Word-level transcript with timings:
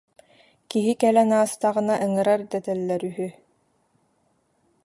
Киһи 0.69 0.93
кэлэн 1.01 1.29
аастаҕына 1.39 1.95
ыҥырар 2.05 2.41
дэтэллэр 2.51 3.01
үһү 3.09 3.29